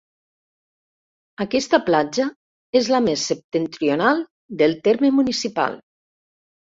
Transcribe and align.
Aquesta 1.43 1.79
platja 1.89 2.25
és 2.79 2.89
la 2.95 3.01
més 3.07 3.25
septentrional 3.33 4.23
del 4.63 4.73
terme 4.89 5.13
municipal. 5.19 5.77